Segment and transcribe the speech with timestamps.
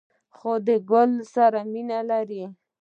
[0.37, 2.43] خو که د گل سره مینه لرئ